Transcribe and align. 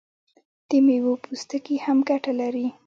د 0.69 0.71
میوو 0.85 1.13
پوستکي 1.23 1.75
هم 1.85 1.97
ګټه 2.09 2.31
لري. 2.41 2.67